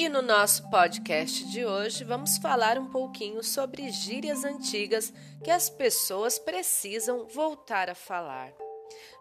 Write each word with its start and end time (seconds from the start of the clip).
E 0.00 0.08
no 0.08 0.22
nosso 0.22 0.66
podcast 0.70 1.44
de 1.50 1.66
hoje 1.66 2.04
vamos 2.04 2.38
falar 2.38 2.78
um 2.78 2.86
pouquinho 2.86 3.44
sobre 3.44 3.90
gírias 3.90 4.44
antigas 4.46 5.12
que 5.44 5.50
as 5.50 5.68
pessoas 5.68 6.38
precisam 6.38 7.28
voltar 7.28 7.90
a 7.90 7.94
falar. 7.94 8.50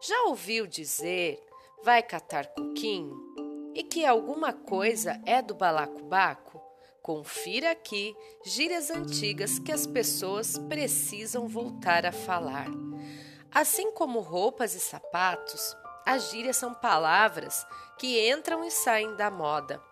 Já 0.02 0.24
ouviu 0.28 0.66
dizer 0.66 1.38
vai 1.84 2.02
catar 2.02 2.48
coquinho? 2.48 3.14
E 3.76 3.84
que 3.84 4.06
alguma 4.06 4.54
coisa 4.54 5.21
é 5.26 5.42
do 5.42 5.54
balacobaco? 5.54 6.62
Confira 7.02 7.71
aqui 7.71 8.16
gírias 8.46 8.89
antigas 8.89 9.60
que 9.60 9.74
as 9.74 9.86
pessoas 9.86 10.57
precisam 10.70 11.46
voltar 11.46 12.06
a 12.06 12.14
falar. 12.14 12.68
Assim 13.52 13.92
como 13.92 14.21
roupas 14.21 14.74
e 14.74 14.80
sapatos, 14.80 15.75
as 16.06 16.32
gírias 16.32 16.56
são 16.56 16.74
palavras 16.74 17.68
que 17.98 18.32
entram 18.32 18.64
e 18.64 18.71
saem 18.71 19.14
da 19.18 19.30
moda. 19.30 19.89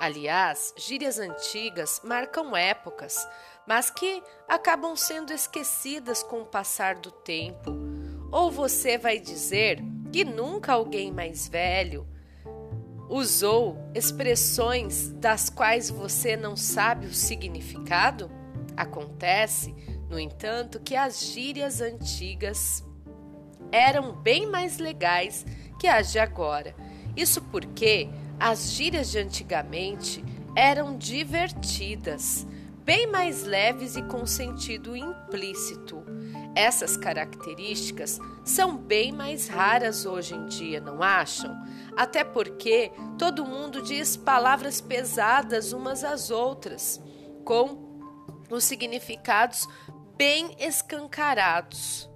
Aliás, 0.00 0.72
gírias 0.78 1.18
antigas 1.18 2.00
marcam 2.02 2.56
épocas, 2.56 3.28
mas 3.68 3.90
que 3.90 4.22
acabam 4.48 4.96
sendo 4.96 5.30
esquecidas 5.30 6.22
com 6.22 6.40
o 6.40 6.46
passar 6.46 6.94
do 6.94 7.10
tempo. 7.10 7.70
Ou 8.32 8.50
você 8.50 8.96
vai 8.96 9.20
dizer 9.20 9.78
que 10.10 10.24
nunca 10.24 10.72
alguém 10.72 11.12
mais 11.12 11.46
velho 11.46 12.08
usou 13.10 13.76
expressões 13.94 15.10
das 15.10 15.50
quais 15.50 15.90
você 15.90 16.34
não 16.34 16.56
sabe 16.56 17.04
o 17.06 17.12
significado? 17.12 18.30
Acontece, 18.74 19.74
no 20.08 20.18
entanto, 20.18 20.80
que 20.80 20.96
as 20.96 21.20
gírias 21.20 21.82
antigas 21.82 22.82
eram 23.70 24.12
bem 24.12 24.46
mais 24.46 24.78
legais 24.78 25.44
que 25.78 25.86
as 25.86 26.10
de 26.10 26.18
agora. 26.18 26.74
Isso 27.14 27.42
porque 27.42 28.08
as 28.40 28.72
gírias 28.72 29.10
de 29.10 29.18
antigamente 29.18 30.24
eram 30.56 30.96
divertidas, 30.96 32.46
bem 32.82 33.06
mais 33.06 33.44
leves 33.44 33.96
e 33.96 34.02
com 34.02 34.24
sentido 34.24 34.96
implícito. 34.96 36.02
Essas 36.54 36.96
características 36.96 38.18
são 38.42 38.76
bem 38.76 39.12
mais 39.12 39.46
raras 39.46 40.06
hoje 40.06 40.34
em 40.34 40.46
dia, 40.46 40.80
não 40.80 41.02
acham? 41.02 41.54
Até 41.94 42.24
porque 42.24 42.90
todo 43.18 43.44
mundo 43.44 43.82
diz 43.82 44.16
palavras 44.16 44.80
pesadas 44.80 45.72
umas 45.74 46.02
às 46.02 46.30
outras, 46.30 46.98
com 47.44 47.90
os 48.50 48.64
significados 48.64 49.68
bem 50.16 50.56
escancarados. 50.58 52.10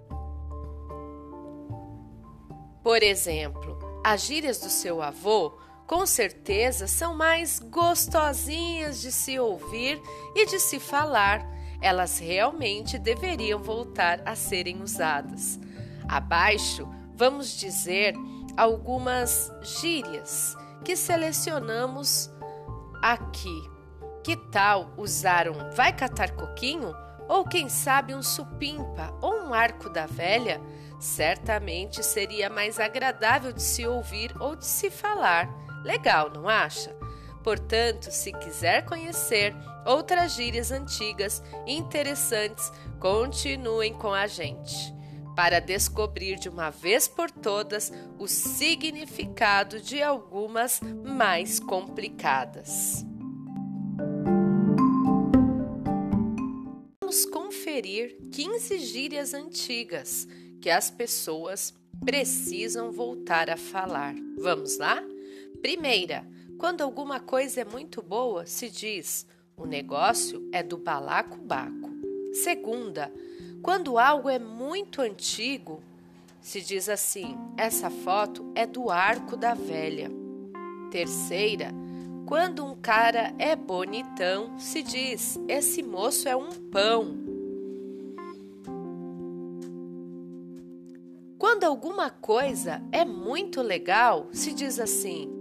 Por 2.82 3.02
exemplo, 3.02 3.78
as 4.04 4.22
gírias 4.22 4.58
do 4.58 4.68
seu 4.68 5.00
avô 5.00 5.56
com 5.86 6.06
certeza 6.06 6.86
são 6.86 7.14
mais 7.14 7.58
gostosinhas 7.58 9.00
de 9.00 9.12
se 9.12 9.38
ouvir 9.38 10.00
e 10.34 10.46
de 10.46 10.58
se 10.58 10.80
falar. 10.80 11.46
Elas 11.80 12.18
realmente 12.18 12.98
deveriam 12.98 13.62
voltar 13.62 14.22
a 14.24 14.34
serem 14.34 14.82
usadas. 14.82 15.58
Abaixo, 16.08 16.88
vamos 17.14 17.56
dizer 17.56 18.14
algumas 18.56 19.52
gírias 19.62 20.56
que 20.84 20.96
selecionamos 20.96 22.30
aqui. 23.02 23.70
Que 24.22 24.36
tal 24.36 24.94
usar 24.96 25.50
um 25.50 25.70
vai 25.74 25.92
catar 25.92 26.30
coquinho? 26.30 26.94
Ou 27.28 27.44
quem 27.44 27.68
sabe 27.68 28.14
um 28.14 28.22
supimpa 28.22 29.14
ou 29.20 29.46
um 29.46 29.52
arco 29.52 29.90
da 29.90 30.06
velha? 30.06 30.60
Certamente 30.98 32.02
seria 32.02 32.48
mais 32.48 32.80
agradável 32.80 33.52
de 33.52 33.62
se 33.62 33.86
ouvir 33.86 34.34
ou 34.40 34.56
de 34.56 34.64
se 34.64 34.90
falar. 34.90 35.48
Legal, 35.84 36.30
não 36.30 36.48
acha? 36.48 36.96
Portanto, 37.42 38.10
se 38.10 38.32
quiser 38.32 38.86
conhecer 38.86 39.54
outras 39.84 40.32
gírias 40.32 40.72
antigas 40.72 41.42
interessantes, 41.66 42.72
continuem 42.98 43.92
com 43.92 44.12
a 44.14 44.26
gente 44.26 44.94
para 45.36 45.60
descobrir 45.60 46.38
de 46.38 46.48
uma 46.48 46.70
vez 46.70 47.06
por 47.06 47.30
todas 47.30 47.92
o 48.18 48.26
significado 48.26 49.80
de 49.80 50.02
algumas 50.02 50.80
mais 51.04 51.60
complicadas. 51.60 53.04
Vamos 57.00 57.26
conferir 57.26 58.16
15 58.32 58.78
gírias 58.78 59.34
antigas 59.34 60.26
que 60.62 60.70
as 60.70 60.90
pessoas 60.90 61.74
precisam 62.04 62.90
voltar 62.90 63.50
a 63.50 63.56
falar. 63.56 64.14
Vamos 64.38 64.78
lá? 64.78 65.02
Primeira, 65.64 66.26
quando 66.58 66.82
alguma 66.82 67.18
coisa 67.18 67.62
é 67.62 67.64
muito 67.64 68.02
boa, 68.02 68.44
se 68.44 68.68
diz 68.68 69.26
o 69.56 69.64
negócio 69.64 70.46
é 70.52 70.62
do 70.62 70.76
balacobaco. 70.76 71.90
Segunda, 72.34 73.10
quando 73.62 73.98
algo 73.98 74.28
é 74.28 74.38
muito 74.38 75.00
antigo, 75.00 75.82
se 76.38 76.60
diz 76.60 76.86
assim: 76.90 77.34
essa 77.56 77.88
foto 77.88 78.44
é 78.54 78.66
do 78.66 78.90
arco 78.90 79.38
da 79.38 79.54
velha. 79.54 80.10
Terceira, 80.90 81.70
quando 82.26 82.62
um 82.62 82.76
cara 82.76 83.32
é 83.38 83.56
bonitão, 83.56 84.58
se 84.58 84.82
diz: 84.82 85.40
esse 85.48 85.82
moço 85.82 86.28
é 86.28 86.36
um 86.36 86.50
pão. 86.70 87.16
Quando 91.38 91.64
alguma 91.64 92.10
coisa 92.10 92.82
é 92.92 93.02
muito 93.02 93.62
legal, 93.62 94.28
se 94.30 94.52
diz 94.52 94.78
assim: 94.78 95.33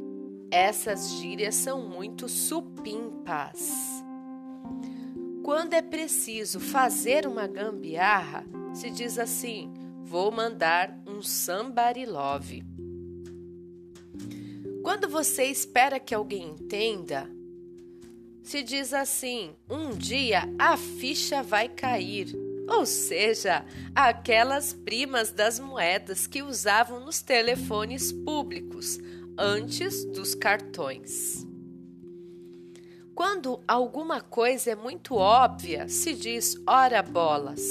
essas 0.53 1.09
gírias 1.13 1.55
são 1.55 1.81
muito 1.81 2.29
supimpas. 2.29 3.71
Quando 5.41 5.73
é 5.73 5.81
preciso 5.81 6.59
fazer 6.59 7.25
uma 7.25 7.47
gambiarra, 7.47 8.45
se 8.71 8.91
diz 8.91 9.17
assim: 9.17 9.73
vou 10.03 10.31
mandar 10.31 10.95
um 11.07 11.23
somebody 11.23 12.05
love. 12.05 12.63
Quando 14.83 15.09
você 15.09 15.45
espera 15.45 15.99
que 15.99 16.13
alguém 16.13 16.51
entenda, 16.51 17.27
se 18.43 18.61
diz 18.61 18.93
assim: 18.93 19.55
um 19.67 19.89
dia 19.89 20.43
a 20.59 20.77
ficha 20.77 21.41
vai 21.41 21.67
cair. 21.67 22.27
Ou 22.69 22.85
seja, 22.85 23.65
aquelas 23.93 24.71
primas 24.71 25.31
das 25.31 25.59
moedas 25.59 26.27
que 26.27 26.43
usavam 26.43 26.99
nos 26.99 27.21
telefones 27.21 28.11
públicos 28.11 28.99
antes 29.37 30.05
dos 30.05 30.35
cartões. 30.35 31.45
Quando 33.15 33.61
alguma 33.67 34.21
coisa 34.21 34.71
é 34.71 34.75
muito 34.75 35.15
óbvia, 35.15 35.87
se 35.87 36.13
diz 36.15 36.55
ora 36.67 37.01
bolas. 37.03 37.61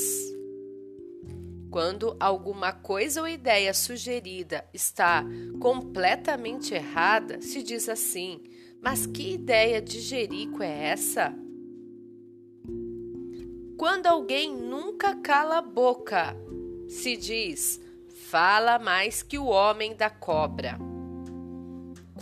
Quando 1.68 2.16
alguma 2.20 2.72
coisa 2.72 3.22
ou 3.22 3.28
ideia 3.28 3.72
sugerida 3.74 4.64
está 4.72 5.24
completamente 5.58 6.74
errada, 6.74 7.40
se 7.40 7.62
diz 7.62 7.88
assim: 7.88 8.42
Mas 8.80 9.06
que 9.06 9.32
ideia 9.32 9.80
de 9.80 10.00
jerico 10.00 10.62
é 10.62 10.90
essa? 10.90 11.34
Quando 13.76 14.06
alguém 14.06 14.54
nunca 14.54 15.16
cala 15.16 15.58
a 15.58 15.62
boca, 15.62 16.36
se 16.88 17.16
diz: 17.16 17.80
Fala 18.28 18.78
mais 18.78 19.22
que 19.22 19.38
o 19.38 19.46
homem 19.46 19.96
da 19.96 20.08
cobra. 20.08 20.91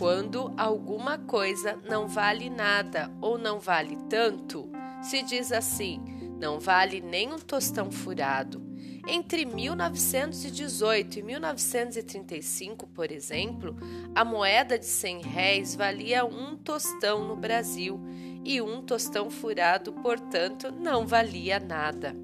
Quando 0.01 0.51
alguma 0.57 1.19
coisa 1.19 1.79
não 1.87 2.07
vale 2.07 2.49
nada 2.49 3.11
ou 3.21 3.37
não 3.37 3.59
vale 3.59 3.95
tanto, 4.09 4.67
se 4.99 5.21
diz 5.21 5.51
assim: 5.51 6.01
não 6.39 6.59
vale 6.59 6.99
nem 6.99 7.31
um 7.31 7.37
tostão 7.37 7.91
furado. 7.91 8.59
Entre 9.07 9.45
1918 9.45 11.19
e 11.19 11.21
1935, 11.21 12.87
por 12.87 13.11
exemplo, 13.11 13.75
a 14.15 14.25
moeda 14.25 14.79
de 14.79 14.87
100 14.87 15.21
réis 15.21 15.75
valia 15.75 16.25
um 16.25 16.57
tostão 16.57 17.27
no 17.27 17.35
Brasil 17.35 18.01
e 18.43 18.59
um 18.59 18.81
tostão 18.81 19.29
furado, 19.29 19.93
portanto, 19.93 20.71
não 20.71 21.05
valia 21.05 21.59
nada. 21.59 22.15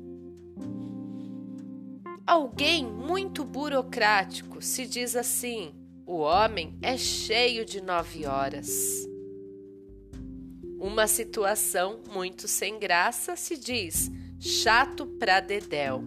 Alguém 2.25 2.87
muito 2.87 3.45
burocrático 3.45 4.63
se 4.63 4.87
diz 4.87 5.15
assim: 5.15 5.76
o 6.07 6.19
homem 6.19 6.73
é 6.81 6.97
cheio 6.97 7.65
de 7.65 7.81
nove 7.81 8.25
horas. 8.25 9.05
Uma 10.79 11.05
situação 11.05 11.99
muito 12.09 12.47
sem 12.47 12.79
graça 12.79 13.35
se 13.35 13.57
diz 13.57 14.09
chato 14.39 15.05
pra 15.05 15.41
dedéu. 15.41 16.01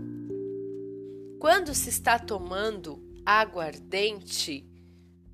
Quando 1.39 1.75
se 1.75 1.91
está 1.91 2.19
tomando 2.19 2.99
aguardente, 3.27 4.65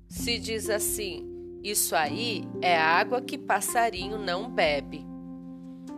se 0.09 0.37
diz 0.37 0.69
assim: 0.69 1.59
isso 1.63 1.95
aí 1.95 2.43
é 2.61 2.77
água 2.77 3.21
que 3.21 3.37
passarinho 3.37 4.17
não 4.17 4.51
bebe. 4.51 5.05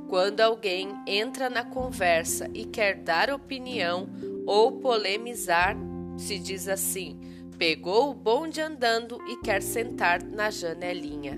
Quando 0.08 0.42
alguém 0.42 0.90
entra 1.08 1.50
na 1.50 1.64
conversa 1.64 2.48
e 2.54 2.66
quer 2.66 3.02
dar 3.02 3.32
opinião 3.32 4.08
ou 4.46 4.74
polemizar, 4.74 5.76
se 6.18 6.38
diz 6.38 6.68
assim: 6.68 7.20
Pegou 7.60 8.12
o 8.12 8.14
bonde 8.14 8.62
andando 8.62 9.20
e 9.28 9.36
quer 9.36 9.62
sentar 9.62 10.24
na 10.24 10.50
janelinha. 10.50 11.38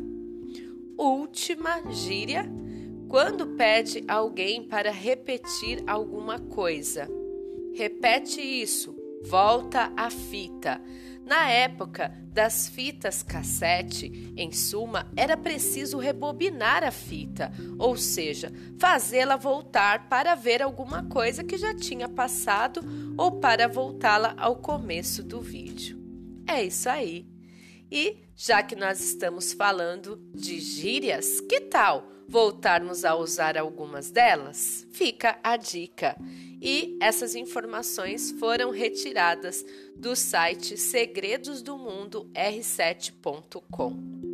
última 0.95 1.81
gíria 1.91 2.47
quando 3.09 3.47
pede 3.57 4.03
alguém 4.07 4.61
para 4.61 4.91
repetir 4.91 5.83
alguma 5.87 6.37
coisa. 6.37 7.09
Repete 7.73 8.39
isso, 8.39 8.95
volta 9.23 9.91
a 9.97 10.11
fita. 10.11 10.79
Na 11.25 11.49
época 11.49 12.13
das 12.31 12.69
fitas 12.69 13.23
cassete, 13.23 14.31
em 14.37 14.51
suma, 14.51 15.11
era 15.15 15.35
preciso 15.35 15.97
rebobinar 15.97 16.83
a 16.83 16.91
fita, 16.91 17.51
ou 17.79 17.97
seja, 17.97 18.53
fazê-la 18.77 19.37
voltar 19.37 20.07
para 20.07 20.35
ver 20.35 20.61
alguma 20.61 21.03
coisa 21.03 21.43
que 21.43 21.57
já 21.57 21.73
tinha 21.73 22.07
passado 22.07 22.81
ou 23.17 23.39
para 23.39 23.67
voltá-la 23.67 24.35
ao 24.37 24.57
começo 24.57 25.23
do 25.23 25.41
vídeo. 25.41 26.00
É 26.51 26.65
isso 26.65 26.89
aí. 26.89 27.25
E 27.89 28.17
já 28.35 28.61
que 28.61 28.75
nós 28.75 28.99
estamos 28.99 29.53
falando 29.53 30.17
de 30.33 30.59
gírias, 30.59 31.39
que 31.39 31.61
tal 31.61 32.05
voltarmos 32.27 33.05
a 33.05 33.15
usar 33.15 33.57
algumas 33.57 34.11
delas? 34.11 34.85
Fica 34.91 35.39
a 35.41 35.55
dica 35.55 36.17
e 36.61 36.97
essas 37.01 37.35
informações 37.35 38.31
foram 38.31 38.69
retiradas 38.69 39.65
do 39.95 40.13
site 40.13 40.77
segredosdomundo 40.77 42.29
r7.com. 42.33 44.30